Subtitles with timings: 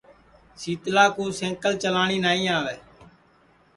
[0.59, 2.75] شیتلا کُو سئکل چلاٹی نائی آوے